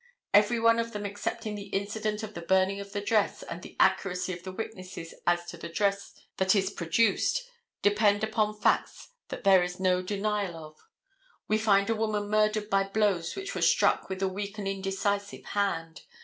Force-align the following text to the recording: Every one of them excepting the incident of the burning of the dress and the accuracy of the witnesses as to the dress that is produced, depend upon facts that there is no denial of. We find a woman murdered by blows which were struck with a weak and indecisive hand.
Every 0.33 0.59
one 0.59 0.79
of 0.79 0.93
them 0.93 1.05
excepting 1.05 1.53
the 1.53 1.67
incident 1.69 2.23
of 2.23 2.33
the 2.33 2.41
burning 2.41 2.79
of 2.79 2.91
the 2.91 3.01
dress 3.01 3.43
and 3.43 3.61
the 3.61 3.75
accuracy 3.79 4.33
of 4.33 4.41
the 4.41 4.51
witnesses 4.51 5.13
as 5.27 5.45
to 5.51 5.57
the 5.57 5.69
dress 5.69 6.15
that 6.37 6.55
is 6.55 6.71
produced, 6.71 7.47
depend 7.83 8.23
upon 8.23 8.59
facts 8.59 9.09
that 9.27 9.43
there 9.43 9.61
is 9.61 9.79
no 9.79 10.01
denial 10.01 10.55
of. 10.57 10.77
We 11.47 11.59
find 11.59 11.87
a 11.87 11.95
woman 11.95 12.29
murdered 12.31 12.67
by 12.67 12.85
blows 12.85 13.35
which 13.35 13.53
were 13.53 13.61
struck 13.61 14.09
with 14.09 14.23
a 14.23 14.27
weak 14.27 14.57
and 14.57 14.67
indecisive 14.67 15.45
hand. 15.45 16.01